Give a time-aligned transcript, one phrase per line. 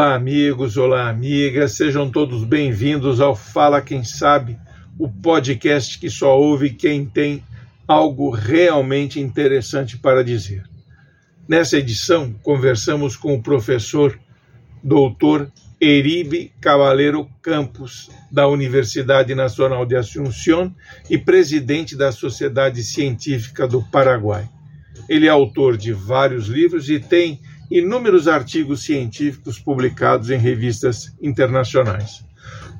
[0.00, 4.58] Olá, amigos, olá, amigas, sejam todos bem-vindos ao Fala Quem Sabe,
[4.98, 7.44] o podcast que só ouve quem tem
[7.86, 10.64] algo realmente interessante para dizer.
[11.46, 14.18] Nessa edição, conversamos com o professor
[14.82, 20.74] doutor Eribe Cavaleiro Campos, da Universidade Nacional de Assunção
[21.10, 24.48] e presidente da Sociedade Científica do Paraguai.
[25.10, 27.38] Ele é autor de vários livros e tem
[27.70, 32.24] inúmeros artigos científicos publicados em revistas internacionais.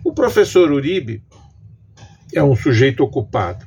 [0.05, 1.23] O professor Uribe
[2.35, 3.67] é um sujeito ocupado.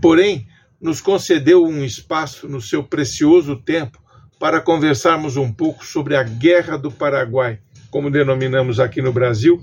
[0.00, 0.46] Porém,
[0.80, 4.02] nos concedeu um espaço no seu precioso tempo
[4.38, 9.60] para conversarmos um pouco sobre a Guerra do Paraguai, como denominamos aqui no Brasil,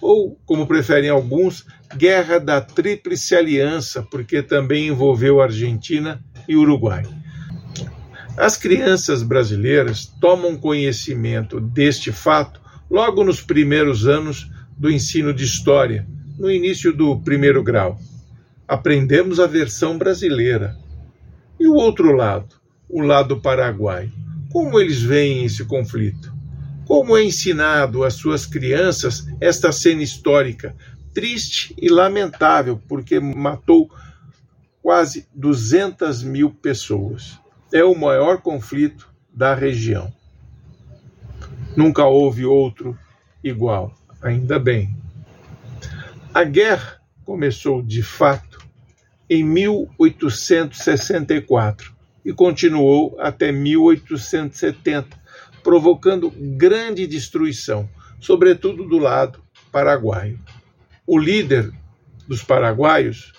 [0.00, 7.04] ou, como preferem alguns, Guerra da Tríplice Aliança, porque também envolveu Argentina e Uruguai.
[8.36, 16.04] As crianças brasileiras tomam conhecimento deste fato logo nos primeiros anos do ensino de história,
[16.36, 17.96] no início do primeiro grau.
[18.66, 20.76] Aprendemos a versão brasileira.
[21.60, 22.56] E o outro lado,
[22.88, 24.10] o lado paraguaio?
[24.50, 26.34] Como eles veem esse conflito?
[26.86, 30.74] Como é ensinado às suas crianças esta cena histórica,
[31.14, 33.88] triste e lamentável, porque matou
[34.82, 37.43] quase 200 mil pessoas?
[37.74, 40.14] É o maior conflito da região.
[41.76, 42.96] Nunca houve outro
[43.42, 44.96] igual, ainda bem.
[46.32, 48.64] A guerra começou de fato
[49.28, 51.92] em 1864
[52.24, 55.20] e continuou até 1870,
[55.64, 60.38] provocando grande destruição, sobretudo do lado paraguaio.
[61.04, 61.72] O líder
[62.28, 63.32] dos paraguaios,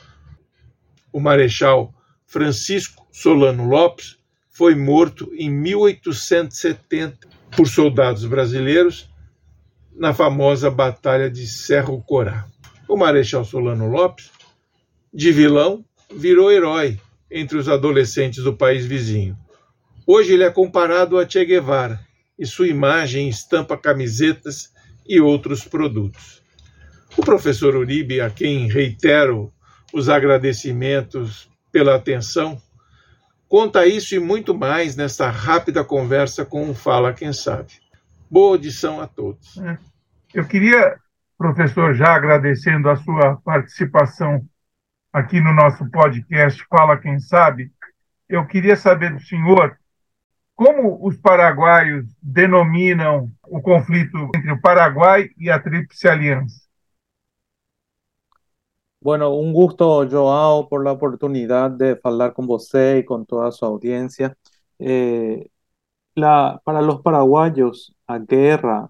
[1.10, 1.94] o Marechal
[2.26, 4.25] Francisco Solano Lopes,
[4.56, 7.28] foi morto em 1870
[7.58, 9.10] por soldados brasileiros
[9.94, 12.48] na famosa Batalha de Cerro Corá.
[12.88, 14.32] O Marechal Solano Lopes,
[15.14, 16.98] de vilão, virou herói
[17.30, 19.38] entre os adolescentes do país vizinho.
[20.08, 22.00] Hoje ele é comparado a Che Guevara
[22.40, 24.72] e sua imagem estampa camisetas
[25.06, 26.42] e outros produtos.
[27.18, 29.52] O professor Uribe, a quem reitero
[29.94, 32.62] os agradecimentos pela atenção,
[33.48, 37.74] Conta isso e muito mais nesta rápida conversa com o Fala Quem Sabe.
[38.30, 39.58] Boa audição a todos.
[39.58, 39.78] É.
[40.34, 40.98] Eu queria,
[41.38, 44.44] professor, já agradecendo a sua participação
[45.14, 47.72] aqui no nosso podcast Fala Quem Sabe,
[48.28, 49.78] eu queria saber do senhor
[50.56, 56.65] como os paraguaios denominam o conflito entre o Paraguai e a Tríplice Aliança.
[59.06, 63.64] Bueno, un gusto, Joao, por la oportunidad de hablar con usted y con toda su
[63.64, 64.36] audiencia.
[64.80, 65.48] Eh,
[66.16, 68.90] la, para los paraguayos, la guerra,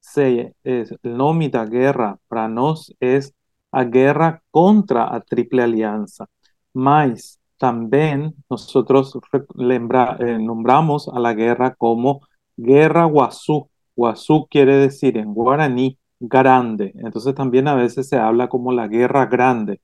[0.00, 3.34] se, es, el nombre de guerra para nosotros es
[3.72, 6.26] a guerra contra la Triple Alianza.
[6.74, 9.18] Mas también nosotros
[9.60, 12.20] eh, nombramos a la guerra como
[12.56, 13.70] Guerra Guazú.
[13.96, 16.92] Guazú quiere decir en guaraní grande.
[16.96, 19.80] Entonces también a veces se habla como la guerra grande,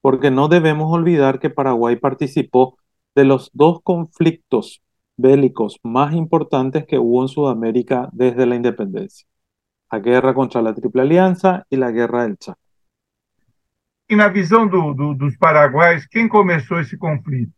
[0.00, 2.78] porque no debemos olvidar que Paraguay participó
[3.14, 4.82] de los dos conflictos
[5.16, 9.26] bélicos más importantes que hubo en Sudamérica desde la independencia.
[9.90, 12.60] La guerra contra la Triple Alianza y la guerra del Chaco.
[14.08, 17.52] E na visão do, do, dos paraguaios, quem começou esse conflito?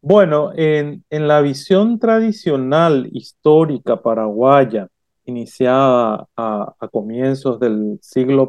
[0.00, 4.86] Bueno, en, en la visión tradicional histórica paraguaya,
[5.26, 8.48] iniciada a, comienzos del siglo,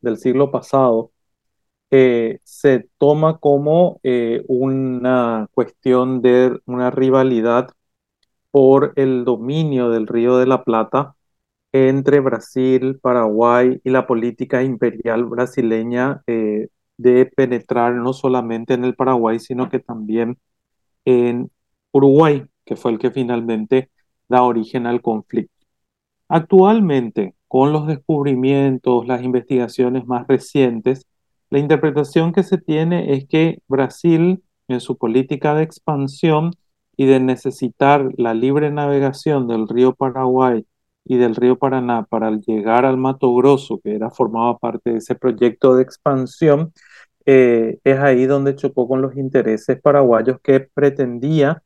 [0.00, 1.12] del siglo pasado,
[1.90, 7.70] eh, se toma como eh, una cuestión de una rivalidad
[8.50, 11.16] por el dominio del Río de la Plata
[11.72, 18.94] entre Brasil, Paraguay y la política imperial brasileña eh, de penetrar no solamente en el
[18.96, 20.38] Paraguay, sino que también
[21.04, 21.50] en
[21.92, 23.90] Uruguay, que fue el que finalmente
[24.28, 25.57] da origen al conflicto.
[26.28, 31.06] Actualmente, con los descubrimientos, las investigaciones más recientes,
[31.50, 36.52] la interpretación que se tiene es que Brasil, en su política de expansión
[36.96, 40.66] y de necesitar la libre navegación del río Paraguay
[41.04, 45.14] y del río Paraná para llegar al Mato Grosso, que era, formaba parte de ese
[45.14, 46.72] proyecto de expansión,
[47.24, 51.62] eh, es ahí donde chocó con los intereses paraguayos que pretendía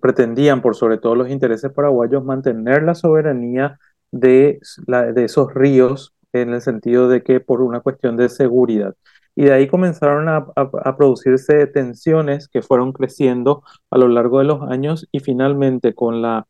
[0.00, 3.78] pretendían, por sobre todo los intereses paraguayos, mantener la soberanía
[4.10, 8.94] de, de esos ríos en el sentido de que por una cuestión de seguridad.
[9.36, 14.44] Y de ahí comenzaron a, a, producirse tensiones que fueron creciendo a lo largo de
[14.44, 16.46] los años y finalmente con la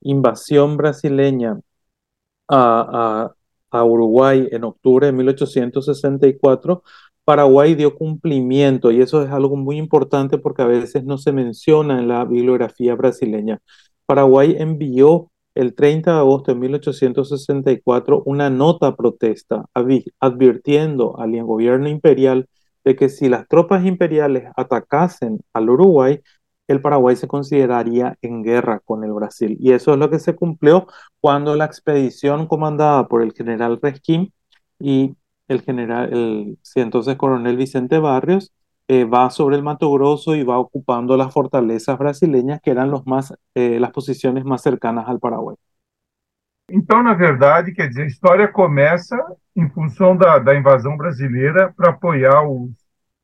[0.00, 1.60] invasión brasileña
[2.48, 3.32] a,
[3.70, 6.82] a Uruguay en octubre de 1864,
[7.24, 11.98] Paraguay dio cumplimiento y eso es algo muy importante porque a veces no se menciona
[11.98, 13.60] en la bibliografía brasileña.
[14.06, 19.66] Paraguay envió el 30 de agosto de 1864 una nota protesta
[20.20, 22.48] advirtiendo al gobierno imperial
[22.84, 26.20] de que si las tropas imperiales atacasen al Uruguay,
[26.68, 29.56] el Paraguay se consideraría en guerra con el Brasil.
[29.60, 30.86] Y eso es lo que se cumplió
[31.20, 34.32] cuando la expedición comandada por el general Resquín
[34.78, 35.16] y
[35.50, 38.52] el general, el entonces coronel Vicente Barrios,
[38.88, 43.06] eh, va sobre el Mato Grosso y va ocupando las fortalezas brasileñas que eran los
[43.06, 45.56] más, eh, las posiciones más cercanas al Paraguay.
[46.72, 49.16] Então, na verdade, quer dizer, a história começa
[49.56, 52.70] em função da, da invasão brasileira para apoiar os,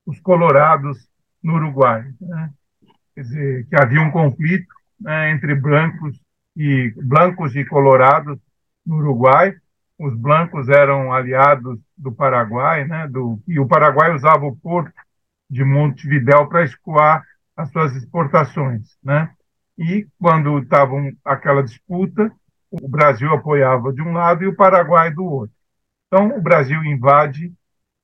[0.04, 1.08] os colorados
[1.40, 2.04] no Uruguai.
[2.20, 2.50] Né?
[3.14, 4.66] Quer dizer, que havia um conflito
[5.00, 6.20] né, entre brancos
[6.56, 8.36] e blancos e colorados
[8.84, 9.54] no Uruguai.
[9.98, 14.92] Os blancos eram aliados do Paraguai, né, do, e o Paraguai usava o porto
[15.48, 17.24] de Montevidéu para escoar
[17.56, 19.30] as suas exportações, né?
[19.78, 20.92] E quando estava
[21.24, 22.30] aquela disputa,
[22.70, 25.54] o Brasil apoiava de um lado e o Paraguai do outro.
[26.06, 27.52] Então, o Brasil invade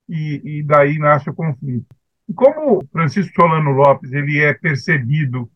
[0.09, 1.95] e, e daí nasce o conflito.
[2.29, 5.51] E como Francisco Solano Lopes ele é percebido,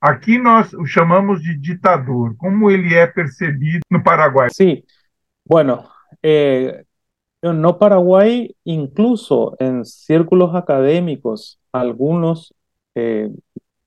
[0.00, 4.48] aqui nós o chamamos de ditador, como ele é percebido no Paraguai?
[4.52, 4.82] Sim,
[5.50, 5.90] bueno,
[6.22, 6.84] eh,
[7.42, 12.54] no Paraguay, incluso en círculos académicos, algunos
[12.94, 13.30] eh,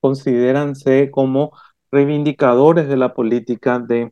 [0.01, 1.54] consideranse como
[1.89, 4.12] reivindicadores de la política de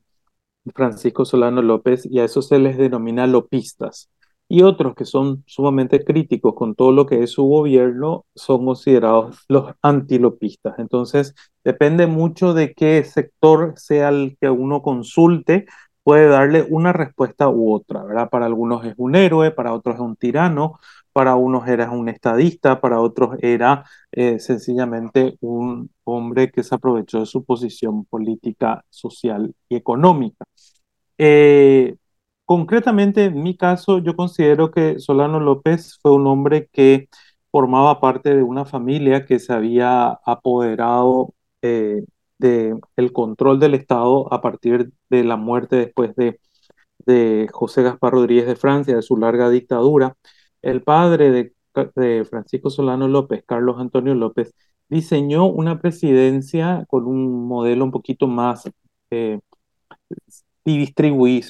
[0.74, 4.10] Francisco Solano López y a eso se les denomina lopistas.
[4.48, 9.44] Y otros que son sumamente críticos con todo lo que es su gobierno son considerados
[9.50, 10.80] los antilopistas.
[10.80, 15.66] Entonces, depende mucho de qué sector sea el que uno consulte,
[16.04, 18.30] puede darle una respuesta u otra, ¿verdad?
[18.30, 20.80] Para algunos es un héroe, para otros es un tirano,
[21.14, 27.20] para unos era un estadista, para otros era eh, sencillamente un hombre que se aprovechó
[27.20, 30.46] de su posición política, social y económica.
[31.18, 31.96] Eh,
[32.46, 37.10] concretamente, en mi caso, yo considero que Solano López fue un hombre que
[37.52, 42.04] formaba parte de una familia que se había apoderado eh,
[42.42, 46.40] del control del Estado a partir de la muerte después de,
[47.06, 50.16] de José Gaspar Rodríguez de Francia, de su larga dictadura.
[50.62, 51.54] El padre de,
[51.96, 54.54] de Francisco Solano López, Carlos Antonio López,
[54.90, 58.70] diseñó una presidencia con un modelo un poquito más
[59.12, 59.40] eh,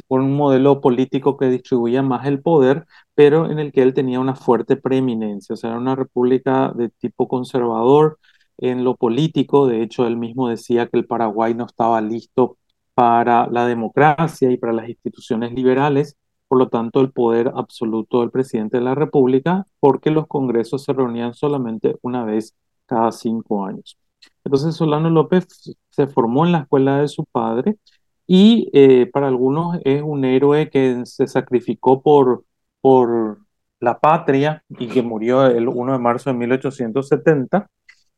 [0.07, 2.85] con un modelo político que distribuía más el poder,
[3.15, 5.53] pero en el que él tenía una fuerte preeminencia.
[5.53, 8.19] O sea, era una república de tipo conservador
[8.61, 9.67] en lo político.
[9.67, 12.57] De hecho, él mismo decía que el Paraguay no estaba listo
[12.93, 16.17] para la democracia y para las instituciones liberales.
[16.47, 20.93] Por lo tanto, el poder absoluto del presidente de la República, porque los congresos se
[20.93, 23.97] reunían solamente una vez cada cinco años.
[24.43, 25.47] Entonces Solano López
[25.89, 27.77] se formó en la escuela de su padre
[28.27, 32.45] y eh, para algunos es un héroe que se sacrificó por,
[32.81, 33.39] por
[33.79, 37.69] la patria y que murió el 1 de marzo de 1870.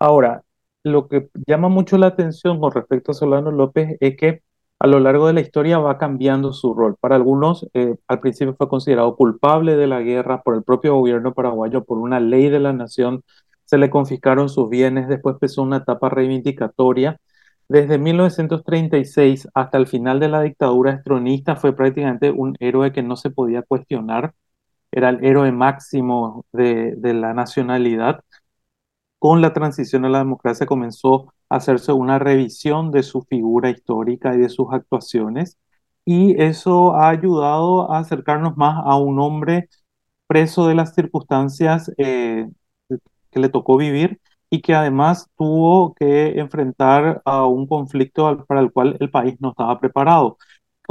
[0.03, 0.43] Ahora,
[0.83, 4.41] lo que llama mucho la atención con respecto a Solano López es que
[4.79, 6.97] a lo largo de la historia va cambiando su rol.
[6.99, 11.33] Para algunos, eh, al principio fue considerado culpable de la guerra por el propio gobierno
[11.33, 13.23] paraguayo, por una ley de la nación
[13.63, 17.17] se le confiscaron sus bienes, después empezó una etapa reivindicatoria.
[17.69, 23.15] Desde 1936 hasta el final de la dictadura estronista fue prácticamente un héroe que no
[23.15, 24.33] se podía cuestionar,
[24.91, 28.21] era el héroe máximo de, de la nacionalidad.
[29.23, 34.35] Con la transición a la democracia comenzó a hacerse una revisión de su figura histórica
[34.35, 35.57] y de sus actuaciones
[36.05, 39.69] y eso ha ayudado a acercarnos más a un hombre
[40.27, 42.49] preso de las circunstancias eh,
[43.31, 48.71] que le tocó vivir y que además tuvo que enfrentar a un conflicto para el
[48.73, 50.37] cual el país no estaba preparado.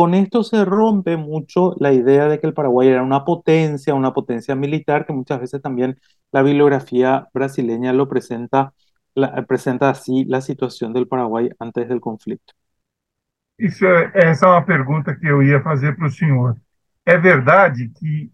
[0.02, 4.12] Con esto se rompe mucho la idea de que el Paraguay era una potencia, una
[4.12, 5.96] potencia militar, que muchas veces también
[6.32, 8.72] la bibliografía brasileña lo presenta,
[9.14, 12.52] la, presenta así la situación del Paraguay antes del conflicto.
[13.56, 16.56] Isso, essa é uma pergunta que eu ia fazer para o senhor.
[17.06, 18.28] É verdade que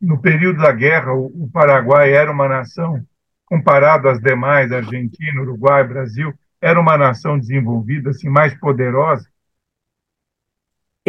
[0.00, 3.04] no período da guerra o Paraguai era uma nação
[3.44, 9.28] comparado às demais, Argentina, Uruguai, Brasil, era uma nação desenvolvida, assim, mais poderosa?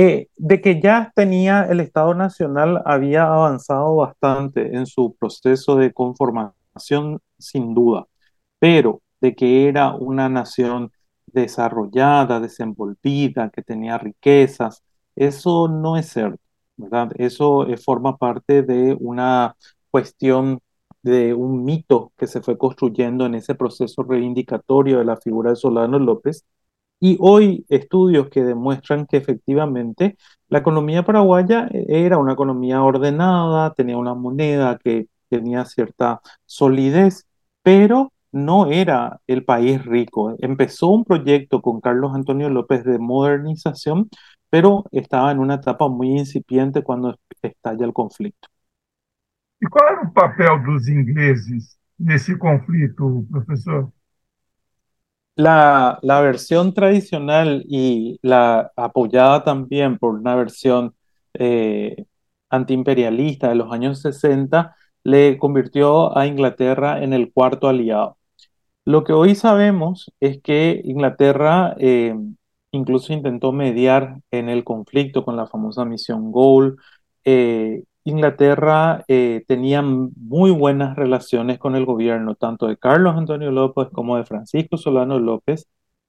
[0.01, 5.91] Eh, de que ya tenía el Estado Nacional, había avanzado bastante en su proceso de
[5.91, 8.07] conformación, sin duda,
[8.59, 10.91] pero de que era una nación
[11.27, 14.83] desarrollada, desenvolvida, que tenía riquezas.
[15.17, 16.39] Eso no es cierto,
[16.77, 17.11] ¿verdad?
[17.17, 19.57] Eso eh, forma parte de una
[19.91, 20.61] cuestión
[21.03, 25.57] de un mito que se fue construyendo en ese proceso reivindicatorio de la figura de
[25.57, 26.45] Solano López.
[26.99, 30.17] Y hoy estudios que demuestran que efectivamente
[30.49, 37.25] la economía paraguaya eh, era una economía ordenada, tenía una moneda que tenía cierta solidez,
[37.63, 40.35] pero no era el país rico.
[40.39, 44.09] Empezó un proyecto con Carlos Antonio López de modernización,
[44.49, 48.47] pero estaba en una etapa muy incipiente cuando estalla el conflicto.
[49.61, 53.91] ¿Y cuál era el papel de los ingleses en ese conflicto, profesor?
[55.39, 60.95] La, la, versión tradicional y la apoyada también por una versión
[61.33, 62.05] eh,
[62.49, 68.17] antiimperialista de los años 60 le convirtió a Inglaterra en el cuarto aliado.
[68.85, 72.15] Lo que hoy sabemos es que Inglaterra eh,
[72.71, 76.77] incluso intentó mediar en el conflicto con la famosa misión Gold.
[77.25, 83.87] Eh, Inglaterra eh, tenía muy buenas relaciones con el gobierno, tanto de Carlos Antonio López
[83.91, 85.67] como de Francisco Solano López.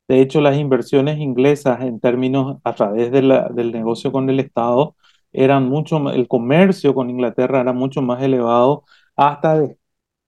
[0.09, 3.21] De hecho, las inversiones inglesas en términos a través de
[3.52, 4.97] del negocio con el Estado
[5.33, 8.85] eran mucho, el comercio con Inglaterra era mucho más elevado
[9.16, 9.69] hasta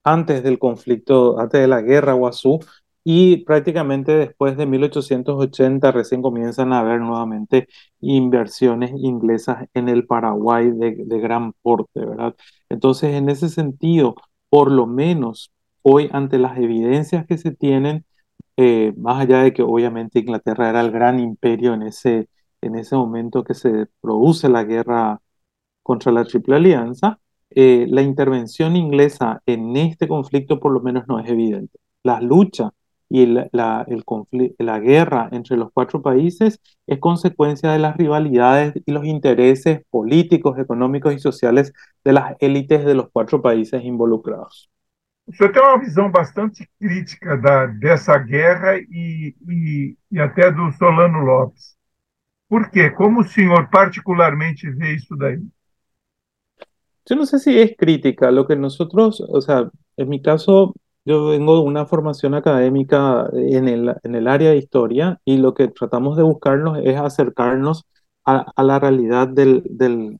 [0.05, 2.61] antes del conflicto, antes de la guerra Guazú,
[3.05, 7.69] y prácticamente después de 1880 recién comienzan a haber nuevamente
[8.01, 12.35] inversiones inglesas en el Paraguay de, gran porte, ¿verdad?
[12.69, 14.15] Entonces, en ese sentido,
[14.49, 18.05] por lo menos hoy, ante las evidencias que se tienen,
[18.57, 22.29] eh, más allá de que obviamente Inglaterra era el gran imperio en ese,
[22.61, 25.21] en ese momento que se produce la guerra
[25.83, 27.19] contra la Triple Alianza,
[27.51, 31.79] eh, la intervención inglesa en este conflicto por lo menos no es evidente.
[32.03, 32.71] Las luchas
[33.15, 34.05] y la, el
[34.59, 40.59] la guerra entre los cuatro países es consecuencia de las rivalidades y los intereses políticos,
[40.59, 44.71] económicos y sociales de las élites de los cuatro países involucrados.
[45.27, 50.73] O senhor tem uma visão bastante crítica da, dessa guerra e, e, e até do
[50.73, 51.77] Solano Lopes.
[52.49, 52.91] Por quê?
[52.91, 55.39] Como o senhor particularmente vê isso daí?
[57.07, 61.27] Yo no sé si es crítica, lo que nosotros, o sea, en mi caso, yo
[61.27, 65.69] vengo de una formación académica en el, en el área de historia y lo que
[65.69, 67.85] tratamos de buscarnos es acercarnos
[68.25, 70.19] a, a la realidad del, del,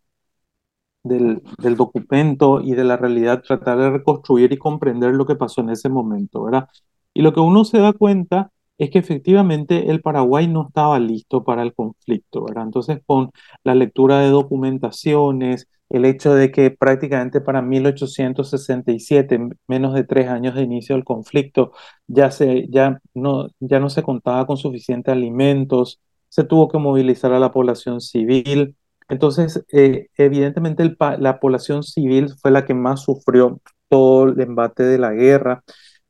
[1.03, 5.61] del, del, documento y de la realidad, tratar de reconstruir y comprender lo que pasó
[5.61, 6.69] en ese momento, ¿verdad?
[7.15, 11.45] Y lo que uno se da cuenta es que efectivamente el Paraguay no estaba listo
[11.45, 12.65] para el conflicto, ¿verdad?
[12.65, 13.31] Entonces, con
[13.65, 20.55] la lectura de documentaciones, el hecho de que prácticamente para 1867, menos de tres años
[20.55, 21.73] de inicio del conflicto,
[22.07, 27.33] ya, se, ya, no, ya no se contaba con suficientes alimentos, se tuvo que movilizar
[27.35, 28.75] a la población civil.
[29.11, 34.99] Entonces, eh, evidentemente la población civil fue la que más sufrió todo el embate de
[34.99, 35.63] la guerra.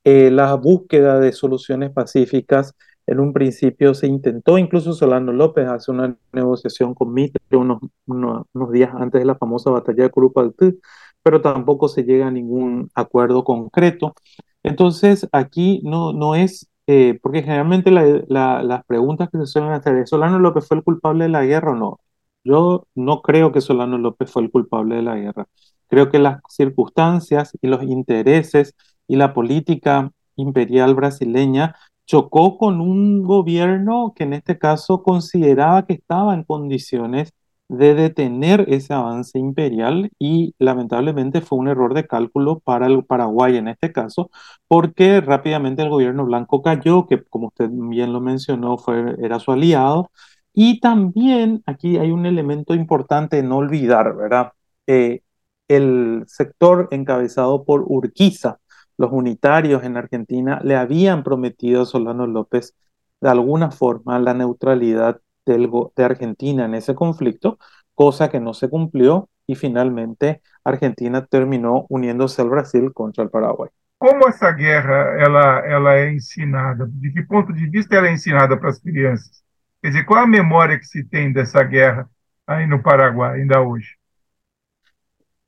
[0.04, 2.74] Eh, la búsqueda de soluciones pacíficas
[3.06, 8.72] en un principio se intentó, incluso Solano López hace una negociación con Mitre unos, unos,
[8.72, 10.78] días antes de la famosa batalla de Curupaltí,
[11.22, 14.14] pero tampoco se llega a ningún acuerdo concreto.
[14.62, 20.10] Entonces, aquí no, no es, eh, porque generalmente las preguntas que se suelen hacer es,
[20.10, 22.00] ¿Solano López fue el culpable de la guerra o no?
[22.44, 25.46] Yo no creo que Solano López fue el culpable de la guerra.
[25.88, 28.74] Creo que las circunstancias y los intereses
[29.06, 31.76] y la política imperial brasileña
[32.12, 37.32] chocó con un gobierno que en este caso consideraba que estaba en condiciones
[37.68, 43.56] de detener ese avance imperial y lamentablemente fue un error de cálculo para el Paraguay
[43.56, 44.30] en este caso,
[44.68, 49.52] porque rápidamente el gobierno blanco cayó, que como usted bien lo mencionó, fue, era su
[49.52, 50.10] aliado,
[50.52, 54.52] y también aquí hay un elemento importante no olvidar, ¿verdad?
[54.86, 55.22] Eh,
[55.68, 58.58] el sector encabezado por Urquiza,
[58.96, 62.74] los unitarios en Argentina le habían prometido a Solano López
[63.20, 67.58] de alguna forma la neutralidad del, de Argentina en ese conflicto,
[67.94, 73.70] cosa que no se cumplió y finalmente Argentina terminó uniéndose al Brasil contra el Paraguay.
[73.98, 76.88] Como essa guerra ela, ela é ensinada?
[76.90, 79.42] De que ponto de vista ela é ensinada para as crianças?
[79.80, 82.08] Quer dizer, qual a memória que se tem dessa guerra
[82.46, 83.96] aí no Paraguai ainda hoje?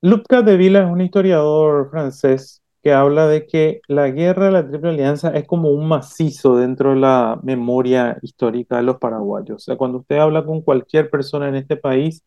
[0.01, 4.91] Luc Capdeville es un historiador francés que habla de que la guerra de la Triple
[4.91, 9.55] Alianza es como un macizo dentro de la memoria histórica de los paraguayos.
[9.55, 12.23] O sea, cuando usted habla con cualquier persona en este país,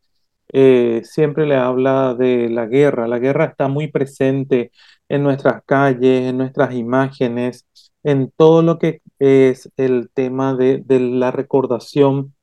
[0.52, 3.06] eh, siempre le habla de la guerra.
[3.06, 4.72] La guerra está muy presente
[5.08, 7.66] en nuestras calles, en nuestras imágenes,
[8.02, 12.34] en todo lo que es el tema de, la recordación.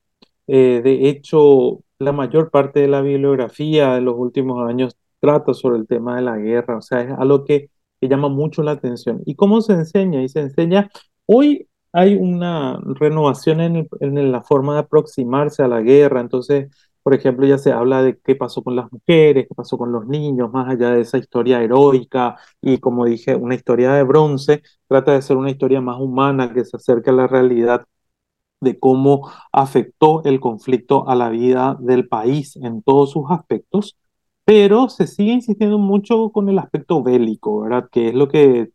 [0.47, 5.79] Eh, de hecho, la mayor parte de la bibliografía de los últimos años trata sobre
[5.79, 7.69] el tema de la guerra, o sea, es algo que,
[8.07, 9.21] que llama mucho la atención.
[9.25, 10.21] ¿Y cómo se enseña?
[10.23, 10.89] Y se enseña,
[11.25, 16.69] hoy hay una renovación en, en la forma de aproximarse a la guerra, entonces
[17.05, 20.07] por ejemplo, ya se habla de qué pasó con las mujeres, qué pasó con los
[20.07, 25.13] niños, más allá de esa historia heroica y, como dije, una historia de bronce, trata
[25.13, 27.85] de ser una historia más humana que se acerque a la realidad
[28.61, 33.97] de cómo afectó el conflicto a la vida del país en todos sus aspectos,
[34.45, 37.89] pero se sigue insistiendo mucho con el aspecto bélico, ¿verdad?
[37.91, 38.69] Que es lo que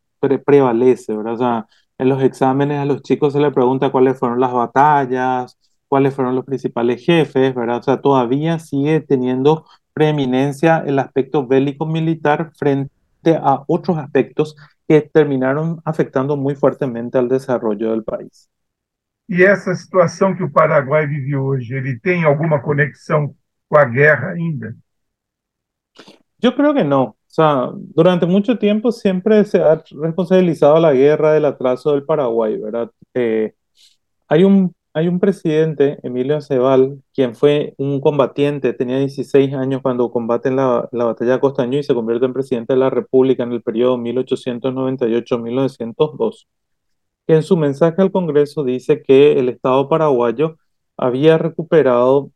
[0.44, 1.34] prevalece, ¿verdad?
[1.34, 1.66] O sea,
[1.98, 5.58] en los exámenes a los chicos se les pregunta cuáles fueron las batallas,
[5.88, 7.78] cuáles fueron los principales jefes, ¿verdad?
[7.78, 12.90] O sea, todavía sigue teniendo preeminencia el aspecto bélico militar frente
[13.26, 14.56] a otros aspectos
[14.88, 18.48] que terminaron afectando muy fuertemente al desarrollo del país.
[19.28, 23.32] E essa situação que o Paraguai vive hoje, ele tem alguma conexão
[23.68, 24.74] com a guerra ainda?
[26.40, 27.02] Yo creo que no.
[27.02, 32.56] O sea, durante mucho tiempo siempre se ha responsabilizado la guerra del atraso del Paraguay,
[32.58, 32.90] ¿verdad?
[33.14, 33.54] Eh,
[34.28, 40.10] hay un hay un presidente, Emilio Aceval, quien fue un combatiente, tenía 16 años cuando
[40.10, 43.44] combate en la, la batalla de Costaño y se convierte en presidente de la República
[43.44, 46.48] en el periodo 1898-1902,
[47.26, 50.56] que en su mensaje al Congreso dice que el Estado paraguayo
[50.96, 52.30] había recuperado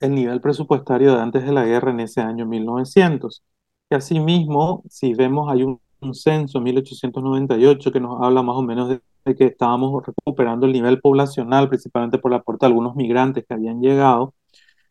[0.00, 3.42] el nivel presupuestario de antes de la guerra en ese año 1900.
[3.90, 8.62] Y asimismo, si vemos, hay un, un censo en 1898 que nos habla más o
[8.62, 9.00] menos de
[9.36, 13.80] que estábamos recuperando el nivel poblacional, principalmente por la aporte de algunos migrantes que habían
[13.80, 14.34] llegado.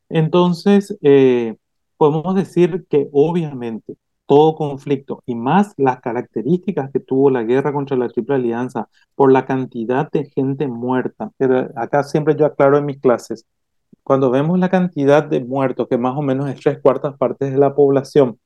[0.09, 1.55] Entonces, eh,
[1.97, 7.97] podemos decir que obviamente todo conflicto y más las características que tuvo la guerra contra
[7.97, 11.31] la Triple Alianza por la cantidad de gente muerta,
[11.75, 13.45] acá siempre yo aclaro en mis clases,
[14.09, 17.59] cuando vemos la cantidad de muertos, que más o menos es tres cuartas partes de
[17.59, 18.39] la población,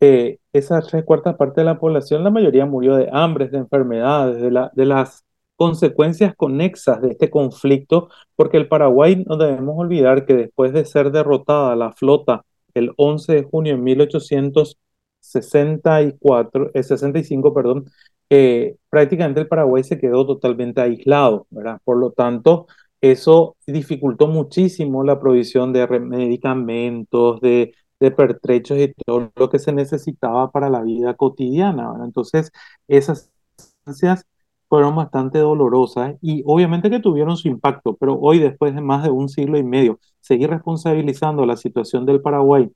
[0.00, 4.42] eh, esa tres cuartas parte de la población, la mayoría murió de hambre, de enfermedades,
[4.42, 5.24] de, la, de las
[5.56, 11.10] consecuencias conexas de este conflicto, porque el Paraguay no debemos olvidar que después de ser
[11.10, 17.86] derrotada la flota el 11 de junio de 1864, eh, 65, perdón,
[18.28, 21.80] eh, prácticamente el Paraguay se quedó totalmente aislado, ¿verdad?
[21.82, 22.66] Por lo tanto,
[23.02, 30.50] eso dificultó muchísimo la provisión de medicamentos, de pertrechos y todo lo que se necesitaba
[30.50, 31.92] para la vida cotidiana.
[32.04, 32.50] Entonces,
[32.88, 34.26] esas circunstancias
[34.68, 39.10] fueron bastante dolorosas y obviamente que tuvieron su impacto, pero hoy, después de más de
[39.10, 42.70] un siglo y medio, seguir responsabilizando la situación del Paraguay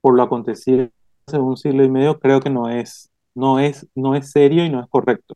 [0.00, 0.88] por lo acontecido
[1.26, 4.70] hace un siglo y medio, creo que no es, no es, no es serio y
[4.70, 5.34] no es correcto.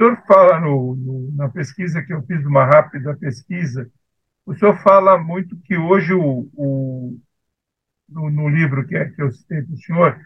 [0.00, 3.86] O senhor fala no, no, na pesquisa que eu fiz, uma rápida pesquisa,
[4.46, 7.18] o senhor fala muito que hoje o, o,
[8.08, 10.20] no, no livro que, é, que eu citei para o senhor,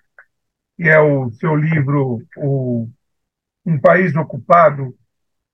[0.77, 2.89] que é o seu livro o,
[3.67, 4.97] Um País Ocupado, o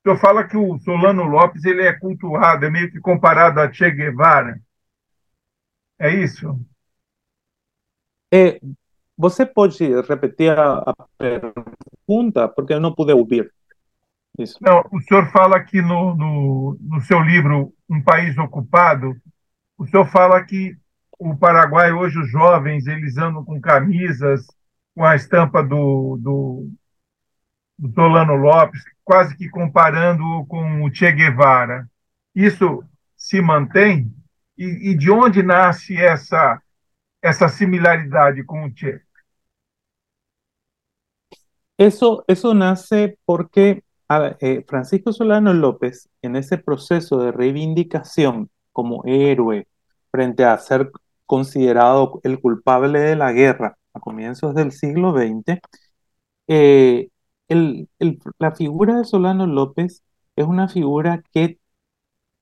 [0.05, 3.91] senhor fala que o Solano Lopes ele é cultuado, é meio que comparado a Che
[3.91, 4.61] Guevara.
[5.99, 6.61] É isso?
[8.31, 8.61] É,
[9.17, 13.51] você pode repetir a, a pergunta, porque eu não pude ouvir.
[14.41, 14.59] Isso.
[14.61, 19.15] Não, o senhor fala que no, no, no seu livro Um País Ocupado,
[19.77, 20.77] o senhor fala que
[21.19, 24.47] o Paraguai, hoje, os jovens, eles andam com camisas
[24.95, 26.71] com a estampa do, do,
[27.79, 31.87] do Solano Lopes, quase que comparando com o Che Guevara.
[32.35, 32.83] Isso
[33.15, 34.11] se mantém?
[34.57, 36.61] E, e de onde nasce essa,
[37.21, 39.03] essa similaridade com o Che?
[41.77, 43.83] Eso, eso nace porque
[44.41, 49.69] eh, Francisco Solano López, en ese proceso de reivindicación como héroe
[50.11, 50.91] frente a ser
[51.27, 55.61] considerado el culpable de la guerra a comienzos del siglo XX,
[56.49, 57.09] eh,
[58.39, 60.03] la figura de Solano López
[60.37, 61.59] es una figura que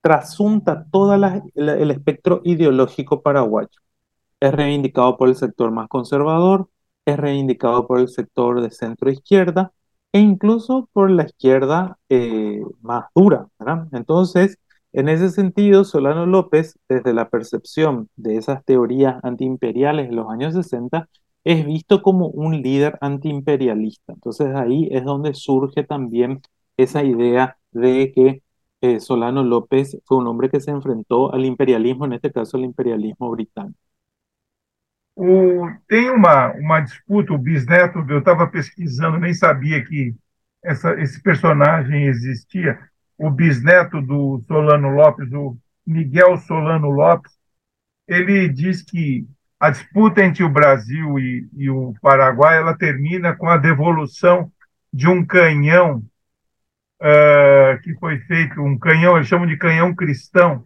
[0.03, 3.69] trasunta todo el espectro ideológico paraguayo.
[4.41, 6.71] Es reivindicado por el sector más conservador,
[7.07, 9.73] es reivindicado por el sector de centro izquierda
[10.13, 13.49] e incluso por la izquierda eh, más dura.
[13.93, 14.59] Entonces,
[14.93, 20.55] en ese sentido, Solano López, desde la percepción de esas teorías antiimperiales de los años
[20.55, 21.09] 60,
[21.45, 24.13] es visto como un líder antiimperialista.
[24.13, 26.41] Entonces ahí es donde surge también
[26.77, 28.43] esa idea de que
[28.81, 32.65] eh, Solano López fue un hombre que se enfrentó al imperialismo, en este caso al
[32.65, 33.79] imperialismo británico.
[35.21, 40.15] O, tem uma, uma disputa, o bisneto, eu estava pesquisando, nem sabia que
[40.63, 42.79] essa, esse personagem existia.
[43.19, 47.33] O bisneto do Solano Lopes, o Miguel Solano Lopes,
[48.07, 49.27] ele diz que
[49.59, 54.53] a disputa entre o Brasil e, e o Paraguai ela termina com a devolução
[54.93, 56.01] de um canhão
[57.03, 60.65] uh, que foi feito, um canhão, eles chamam de canhão cristão,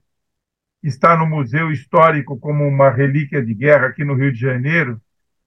[0.82, 5.00] está no Museu Histórico como uma relíquia de guerra aqui no Rio de Janeiro.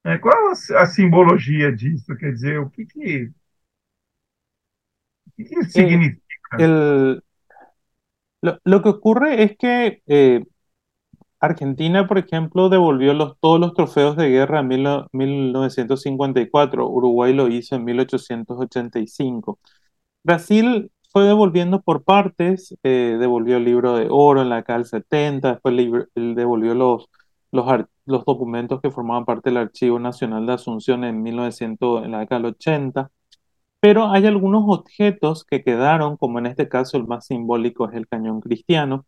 [0.04, 2.16] É, qual a simbologia disso?
[2.16, 3.32] Quer dizer, o que, que,
[5.28, 6.22] o que, que significa?
[6.60, 7.24] El,
[8.42, 10.44] lo, lo, que ocurre es que eh,
[11.40, 17.48] Argentina, por ejemplo, devolvió los, todos los trofeos de guerra en mil, 1954, Uruguay lo
[17.48, 19.60] hizo en 1885.
[20.24, 25.54] Brasil fue devolviendo por partes, eh, devolvió el libro de oro en la del 70,
[25.54, 25.74] después
[26.14, 27.08] devolvió los,
[28.26, 32.52] documentos que formaban parte del Archivo Nacional de Asunción en, 1900, en la década del
[32.56, 33.12] 80,
[33.80, 38.08] pero hay algunos objetos que quedaron, como en este caso el más simbólico es el
[38.10, 39.06] cañón cristiano,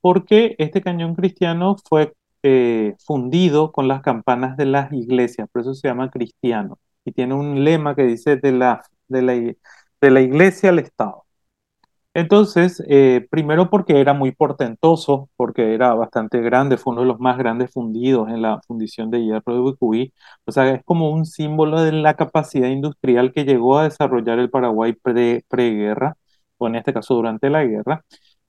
[0.00, 5.74] porque este cañón cristiano fue eh, fundido con las campanas de las iglesias, por eso
[5.74, 10.20] se llama cristiano, y tiene un lema que dice de la, de la, de la
[10.22, 11.24] iglesia al Estado.
[12.20, 17.18] Entonces, eh, primero porque era muy portentoso, porque era bastante grande, fue uno de los
[17.18, 20.12] más grandes fundidos en la fundición de hierro de Bicuí.
[20.44, 24.50] O sea, es como un símbolo de la capacidad industrial que llegó a desarrollar el
[24.50, 24.92] Paraguay
[25.48, 26.16] preguerra,
[26.58, 28.04] o en este caso durante la guerra.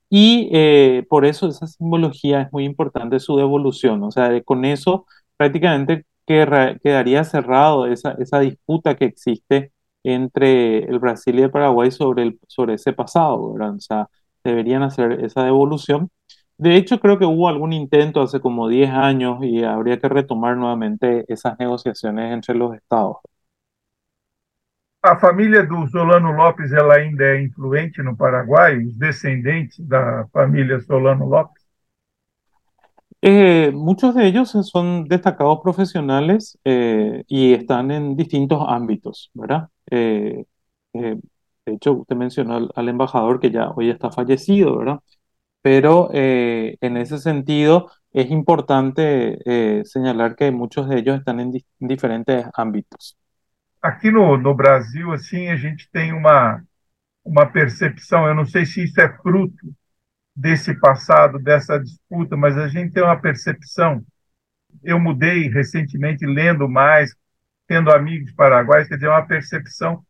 [0.10, 4.04] Y eh, por eso esa simbología es muy importante su devolución.
[4.04, 5.06] O sea, con eso
[5.38, 9.72] prácticamente quedaría cerrado esa disputa que existe
[10.04, 13.54] entre el Brasil y el Paraguay sobre, el, sobre ese pasado.
[13.54, 14.08] O sea,
[14.44, 16.10] deberían hacer esa devolución.
[16.58, 20.58] De hecho, creo que hubo algún intento hace como 10 años y habría que retomar
[20.58, 23.18] nuevamente esas negociaciones entre los estados.
[25.04, 30.80] A família do Solano Lopes ela ainda é influente no Paraguai, os descendentes da família
[30.82, 31.61] Solano Lopes?
[33.24, 39.70] Eh, muchos de ellos son destacados profesionales eh, y están en distintos ámbitos, ¿verdad?
[39.92, 40.44] Eh,
[40.94, 41.20] de
[41.66, 45.00] hecho, usted mencionó al, embajador que ya hoy está fallecido, ¿verdad?
[45.62, 49.38] Pero en ese sentido es importante
[49.86, 53.16] señalar que muchos de ellos están en, diferentes ámbitos.
[53.82, 56.64] Aquí no, no Brasil, assim, a gente tem uma,
[57.24, 59.74] uma percepção, eu não sei se isso é fruto
[60.42, 64.04] desse passado, dessa disputa, mas a gente tem uma percepção.
[64.84, 67.16] Eu mudei recentemente, lendo mais,
[67.68, 70.04] tendo amigos paraguaios, quer dizer, uma percepção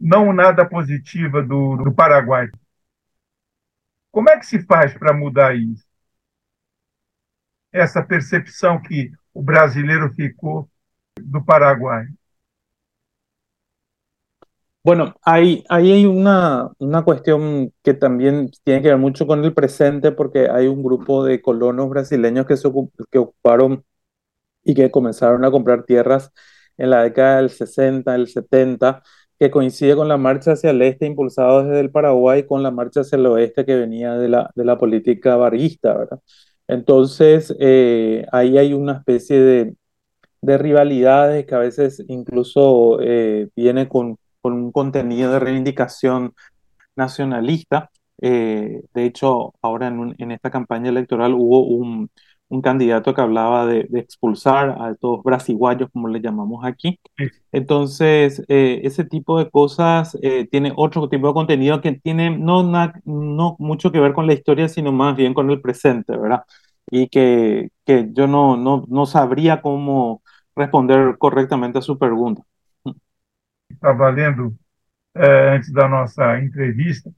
[0.00, 2.48] não nada positiva do, do Paraguai.
[4.10, 5.84] Como é que se faz para mudar isso?
[7.70, 10.68] Essa percepção que o brasileiro ficou
[11.20, 12.06] do Paraguai.
[14.88, 20.12] Bueno, ahí, hay una, una, cuestión que también tiene que ver mucho con el presente,
[20.12, 22.70] porque hay un grupo de colonos brasileños que, se,
[23.10, 23.84] que ocuparon
[24.64, 26.32] y que comenzaron a comprar tierras
[26.78, 29.02] en la década del 60, del 70,
[29.38, 33.00] que coincide con la marcha hacia el este impulsada desde el Paraguay con la marcha
[33.02, 36.20] hacia el oeste que venía de la, de la política varguista, ¿verdad?
[36.68, 39.76] Entonces, eh, ahí hay una especie de,
[40.42, 46.34] de, rivalidades que a veces incluso eh, viene con con un contenido de reivindicación
[46.96, 47.90] nacionalista.
[48.20, 52.10] Eh, de hecho, ahora en, esta campaña electoral hubo un,
[52.62, 56.98] candidato que hablaba de, expulsar a estos brasiguayos, como le llamamos aquí.
[57.52, 62.62] Entonces, eh, ese tipo de cosas eh, tiene otro tipo de contenido que tiene no,
[63.04, 66.42] no mucho que ver con la historia, sino más bien con el presente, ¿verdad?
[66.90, 70.22] Y que, que yo no, no, no sabría cómo
[70.56, 72.42] responder correctamente a su pregunta.
[73.70, 74.56] Estava lendo
[75.14, 77.10] é, antes da nossa entrevista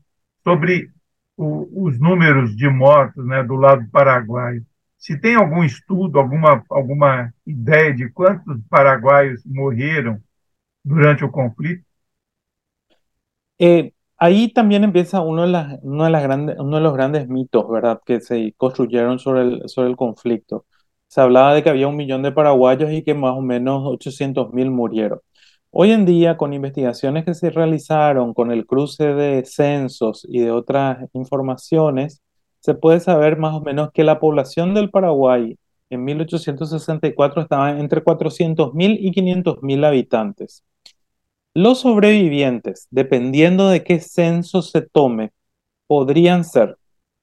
[0.42, 0.90] sobre
[1.36, 4.64] o, os números de mortos né, do lado paraguaio.
[4.98, 10.20] Se tem algum estudo, alguma, alguma ideia de quantos paraguaios morreram
[10.84, 11.82] durante o conflito?
[13.58, 16.56] Eh, ahí también empieza de las grandes,
[16.92, 19.96] grandes mitos, ¿verdad?, que se construyeron sobre el, sobre el.
[21.06, 24.52] Se hablaba de que había un millón de paraguayos y que más o menos 800
[24.52, 25.20] mil murieron.
[25.72, 30.50] Hoy en día, con investigaciones que se realizaron con el cruce de censos y de
[30.50, 32.22] otras informaciones,
[32.58, 35.56] se puede saber más o menos que la población del Paraguay
[35.88, 40.64] en 1864 estaba entre 400.000 y 500.000 habitantes.
[41.54, 45.32] Los sobrevivientes, dependiendo de qué censo se tome,
[45.86, 46.78] podrían ser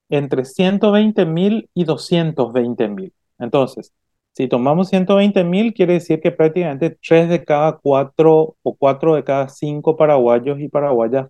[0.10, 3.12] entre 120.000 y 220.000.
[3.39, 3.93] Entonces,
[4.38, 9.23] Si tomamos 120 mil, quiere decir que prácticamente 3 de cada 4 o 4 de
[9.23, 11.28] cada 5 paraguayos y paraguayas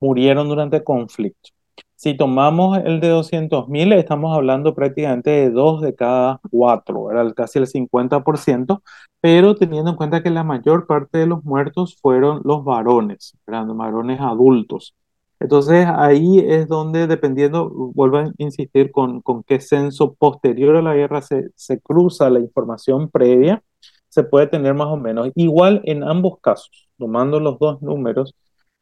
[0.00, 1.50] murieron durante el conflicto.
[1.94, 7.60] Si tomamos el de 200.000, estamos hablando prácticamente de 2 de cada 4, era casi
[7.60, 8.82] el 50%,
[9.20, 13.78] pero teniendo en cuenta que la mayor parte de los muertos fueron los varones, eran
[13.78, 14.96] varones adultos.
[15.40, 20.94] Entonces ahí es donde, dependiendo, vuelvo a insistir con, con qué censo posterior a la
[20.94, 23.62] guerra se, se cruza la información previa,
[24.08, 25.30] se puede tener más o menos.
[25.34, 28.34] Igual en ambos casos, tomando los dos números,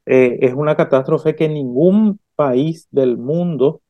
[0.07, 3.83] eh, es una catástrofe que ningún país del mundo,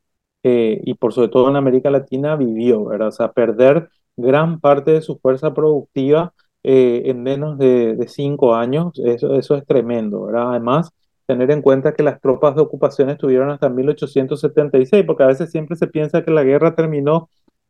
[0.43, 3.09] eh, y por sobre todo en América Latina, vivió, ¿verdad?
[3.09, 8.93] O sea, perder gran parte de su fuerza productiva eh, en menos de, cinco años,
[9.05, 10.51] eso, eso es tremendo, ¿verdad?
[10.51, 10.91] Además,
[11.29, 15.77] tener en cuenta que las tropas de ocupación estuvieron hasta 1876, porque a veces siempre
[15.77, 17.29] se piensa que la guerra terminó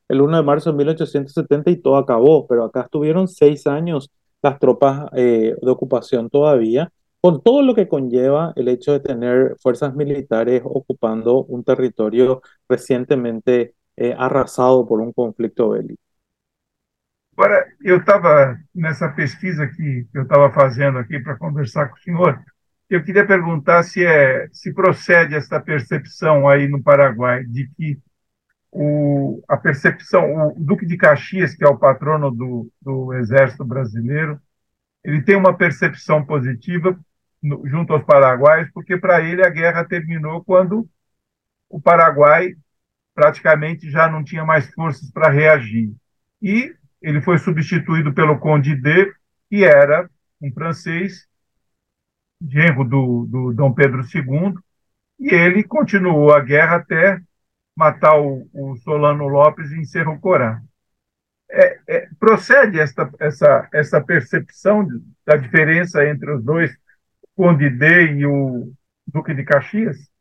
[0.09, 4.11] el 1 de marzo de 1870 y todo acabó, pero acá estuvieron seis años
[4.43, 6.91] las tropas de ocupación todavía
[7.21, 13.75] con todo lo que conlleva el hecho de tener fuerzas militares ocupando un territorio recientemente
[13.97, 16.01] eh, arrasado por um conflito bélico.
[17.37, 22.43] Agora, eu estava nessa pesquisa que eu estava fazendo aqui para conversar com o senhor.
[22.91, 27.99] Eu queria perguntar se é se procede essa percepção aí no Paraguai de que
[28.71, 34.41] o, a percepção, o Duque de Caxias, que é o patrono do, do Exército Brasileiro,
[35.05, 36.99] ele tem uma percepção positiva
[37.43, 40.89] no, junto aos paraguaios, porque para ele a guerra terminou quando
[41.69, 42.55] o Paraguai
[43.15, 45.93] praticamente já não tinha mais forças para reagir.
[46.41, 49.13] E ele foi substituído pelo Conde D,
[49.51, 50.09] que era
[50.41, 51.28] um francês,
[52.41, 54.55] genro do, do Dom Pedro II,
[55.19, 57.21] e ele continuou a guerra até
[57.77, 60.61] matar o, o Solano Lopes em Cerro Corá.
[61.51, 64.87] É, é, procede esta, essa, essa percepção
[65.25, 66.77] da diferença entre os dois
[67.39, 70.13] Conde D y el Duque de Caxias?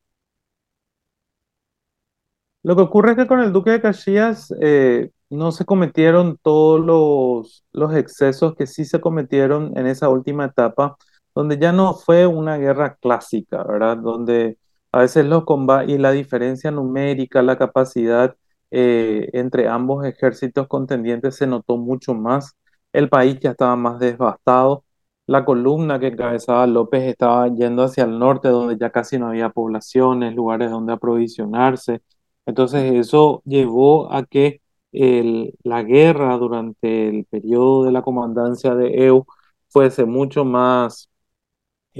[2.61, 6.85] Lo que ocurre es que con el Duque de Caxias eh, no se cometieron todos
[6.85, 10.95] los, los excesos que sí se cometieron en esa última etapa,
[11.37, 13.97] donde ya no fue una guerra clásica, ¿verdad?
[13.97, 14.57] Donde
[14.91, 18.35] a veces los combates y la diferencia numérica, la capacidad
[18.71, 22.55] eh, entre ambos ejércitos contendientes se notó mucho más.
[22.93, 24.85] El país ya estaba más devastado
[25.27, 29.49] la columna que encabezaba López estaba yendo hacia el norte, donde ya casi no había
[29.49, 32.01] poblaciones, lugares donde aprovisionarse.
[32.45, 34.61] Entonces eso llevó a que
[35.63, 39.25] la guerra durante el periodo de la comandancia de EU
[39.69, 41.09] fuese mucho más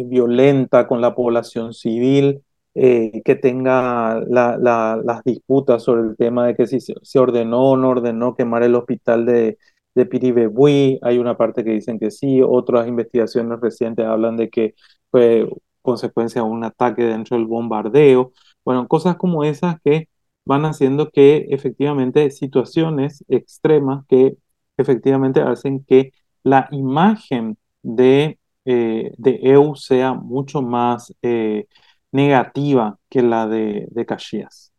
[0.03, 2.43] violenta con la población civil,
[2.75, 7.89] eh, que tenga las disputas sobre el tema de que si se ordenó o no
[7.89, 9.57] ordenó quemar el hospital de,
[9.97, 14.75] de Piribebui, hay una parte que dicen que sí, otras investigaciones recientes hablan de que
[15.11, 15.49] fue
[15.81, 18.31] consecuencia de un ataque dentro del bombardeo.
[18.63, 20.07] Bueno, cosas como esas que
[20.45, 24.37] van haciendo que efectivamente situaciones extremas que
[24.77, 26.11] efectivamente hacen que
[26.43, 28.36] la imagen de,
[28.67, 31.65] eh, de EU sea mucho más eh,
[32.11, 34.73] negativa que la de, de Caxias.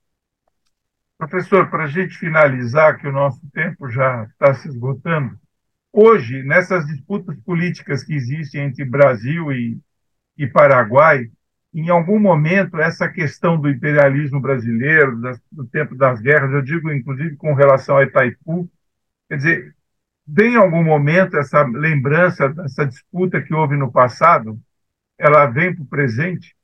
[1.16, 5.36] Professor, para a gente finalizar, que o nosso tempo já está se esgotando,
[5.90, 9.80] hoje, nessas disputas políticas que existem entre Brasil e,
[10.36, 11.30] e Paraguai,
[11.72, 16.92] em algum momento, essa questão do imperialismo brasileiro, das, do tempo das guerras, eu digo
[16.92, 18.68] inclusive com relação a Itaipu,
[19.28, 19.76] quer dizer,
[20.34, 24.58] tem em algum momento essa lembrança dessa disputa que houve no passado,
[25.18, 26.54] ela vem para o presente?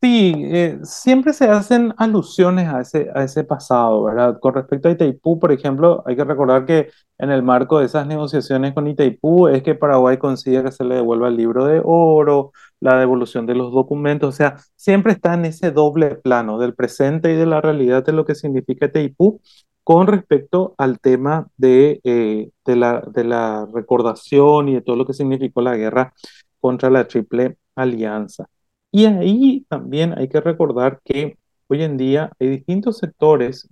[0.00, 4.38] Sí, eh, siempre se hacen alusiones a ese, a ese pasado, ¿verdad?
[4.40, 8.06] Con respecto a Itaipú, por ejemplo, hay que recordar que en el marco de esas
[8.06, 12.52] negociaciones con Itaipú es que Paraguay consigue que se le devuelva el libro de oro,
[12.78, 17.32] la devolución de los documentos, o sea, siempre está en ese doble plano del presente
[17.32, 19.40] y de la realidad de lo que significa Itaipú
[19.86, 22.76] con respecto al tema de, eh, de
[23.24, 26.12] la recordación y de todo lo que significó la guerra
[26.60, 28.48] contra la Triple Alianza.
[28.90, 33.68] Y ahí también hay que recordar que hoy en día hay distintos sectores,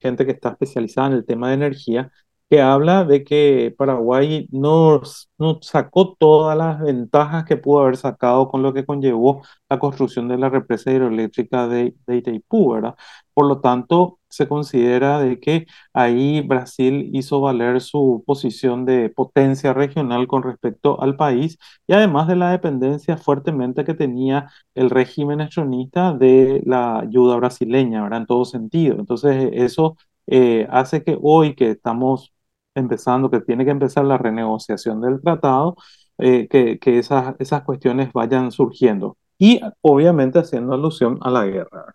[0.00, 2.10] gente que está especializada en el tema de energía,
[2.48, 5.02] que habla de que Paraguay no,
[5.38, 10.28] no, sacó todas las ventajas que pudo haber sacado con lo que conllevó la construcción
[10.28, 12.94] de la represa hidroeléctrica de, de Itaipú, ¿verdad?
[13.34, 19.72] Por lo tanto, se considera de que ahí Brasil hizo valer su posición de potencia
[19.72, 25.40] regional con respecto al país y además de la dependencia fuertemente que tenía el régimen
[25.40, 28.20] estronista de la ayuda brasileña, ¿verdad?
[28.20, 28.96] En todo sentido.
[28.98, 29.96] Entonces, eso
[30.26, 32.32] eh, hace que hoy que estamos
[32.74, 35.76] empezando, que tiene que empezar la renegociación del tratado,
[36.18, 39.16] eh, que, que esas, esas cuestiones vayan surgiendo.
[39.38, 41.94] Y obviamente haciendo alusión a la guerra.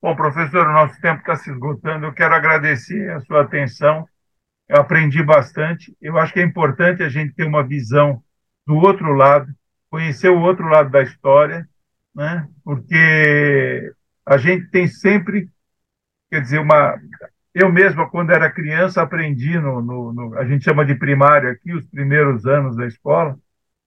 [0.00, 2.06] Bom, professor, o nosso tempo está se esgotando.
[2.06, 4.08] Eu quero agradecer a sua atenção.
[4.68, 5.96] Eu aprendi bastante.
[6.00, 8.22] Eu acho que é importante a gente ter uma visão
[8.66, 9.52] do outro lado,
[9.90, 11.68] conhecer o outro lado da história,
[12.14, 12.48] né?
[12.64, 13.92] porque
[14.24, 15.48] a gente tem sempre,
[16.30, 16.96] quer dizer, uma.
[17.54, 21.72] Eu mesmo, quando era criança, aprendi no, no, no, a gente chama de primário aqui,
[21.72, 23.36] os primeiros anos da escola,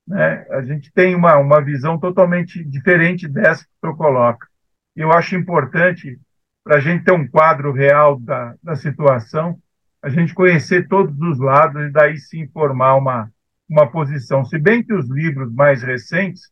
[0.08, 0.46] né?
[0.52, 4.51] A gente tem uma, uma visão totalmente diferente dessa que senhor coloca.
[4.96, 6.20] Eu acho importante,
[6.64, 9.60] para a gente ter um quadro real da, da situação,
[10.02, 13.32] a gente conhecer todos os lados e daí se informar uma,
[13.70, 14.44] uma posição.
[14.44, 16.52] Se bem que os livros mais recentes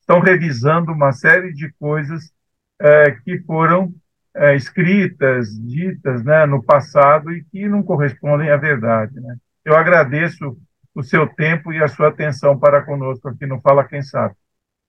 [0.00, 2.32] estão revisando uma série de coisas
[2.80, 3.94] é, que foram
[4.34, 9.18] é, escritas, ditas né, no passado e que não correspondem à verdade.
[9.20, 9.36] Né?
[9.64, 10.56] Eu agradeço
[10.94, 14.34] o seu tempo e a sua atenção para conosco aqui no Fala Quem Sabe.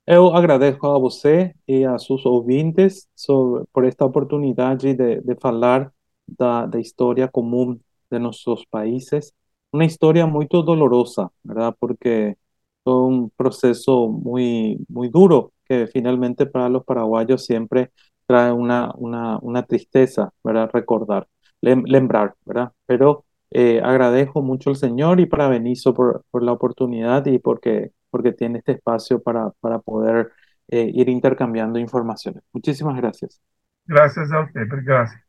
[0.08, 5.92] Eu agradeço a você e a seus ouvintes sobre, por esta oportunidade de, de falar
[6.28, 7.80] da, da história comum
[8.12, 9.32] de nossos países.
[9.72, 11.76] Uma história muito dolorosa, ¿verdad?
[11.80, 12.38] Porque
[12.84, 17.92] fue un proceso muy, muy duro que finalmente para los paraguayos siempre
[18.26, 20.70] trae una, una, una tristeza, ¿verdad?
[20.74, 21.28] Recordar,
[21.62, 22.72] lembrar, ¿verdad?
[22.86, 27.92] Pero eh, agradezco mucho al Señor y para Benicio por, por, la oportunidad y porque,
[28.12, 30.32] porque tiene este espacio para, para poder
[30.70, 32.44] eh, ir intercambiando informaciones.
[32.54, 33.42] Muchísimas gracias.
[33.86, 34.68] Gracias a usted,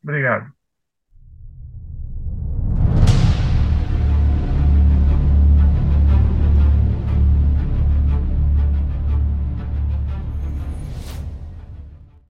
[0.03, 0.62] gracias.